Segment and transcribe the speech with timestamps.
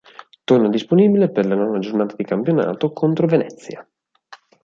[0.45, 3.87] Torna disponibile per la nona giornata di campionato contro Venezia.